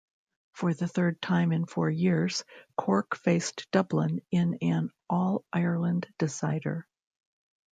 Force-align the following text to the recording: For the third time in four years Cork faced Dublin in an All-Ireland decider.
For 0.53 0.73
the 0.73 0.87
third 0.87 1.21
time 1.21 1.51
in 1.51 1.67
four 1.67 1.87
years 1.91 2.43
Cork 2.75 3.15
faced 3.15 3.67
Dublin 3.69 4.21
in 4.31 4.57
an 4.59 4.89
All-Ireland 5.11 6.11
decider. 6.17 6.87